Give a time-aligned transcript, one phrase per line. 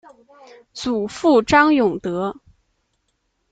[0.73, 2.35] 祖父张永德。